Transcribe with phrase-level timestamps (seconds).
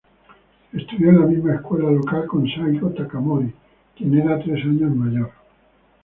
[0.73, 3.53] Estudió en la misma escuela local con Saigō Takamori,
[3.95, 5.29] quien era tres años mayor.